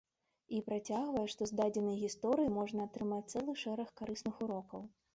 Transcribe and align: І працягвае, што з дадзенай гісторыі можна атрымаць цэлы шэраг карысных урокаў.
І 0.59 0.61
працягвае, 0.69 1.25
што 1.33 1.49
з 1.51 1.59
дадзенай 1.61 2.01
гісторыі 2.05 2.53
можна 2.57 2.79
атрымаць 2.91 3.23
цэлы 3.37 3.59
шэраг 3.69 3.97
карысных 4.05 4.35
урокаў. 4.49 4.81